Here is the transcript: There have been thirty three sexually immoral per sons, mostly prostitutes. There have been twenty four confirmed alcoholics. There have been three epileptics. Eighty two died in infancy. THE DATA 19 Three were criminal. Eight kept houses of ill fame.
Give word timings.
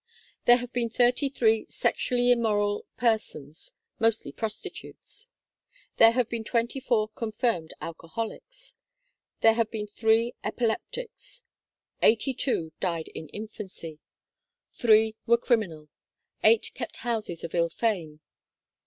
There 0.45 0.57
have 0.57 0.73
been 0.73 0.89
thirty 0.89 1.29
three 1.29 1.67
sexually 1.69 2.31
immoral 2.31 2.87
per 2.97 3.19
sons, 3.19 3.71
mostly 3.99 4.31
prostitutes. 4.31 5.27
There 5.97 6.13
have 6.13 6.27
been 6.27 6.43
twenty 6.43 6.79
four 6.79 7.09
confirmed 7.09 7.75
alcoholics. 7.79 8.73
There 9.41 9.53
have 9.53 9.69
been 9.69 9.85
three 9.85 10.33
epileptics. 10.43 11.43
Eighty 12.01 12.33
two 12.33 12.71
died 12.79 13.09
in 13.09 13.29
infancy. 13.29 13.99
THE 14.71 14.81
DATA 14.87 14.87
19 14.87 14.87
Three 14.89 15.17
were 15.27 15.37
criminal. 15.37 15.89
Eight 16.43 16.71
kept 16.73 16.95
houses 17.05 17.43
of 17.43 17.53
ill 17.53 17.69
fame. 17.69 18.21